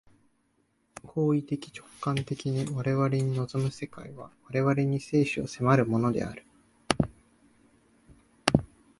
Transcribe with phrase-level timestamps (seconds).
[1.05, 6.43] 行為的直観的に我々に臨む世界は、我々に生死を迫るものである。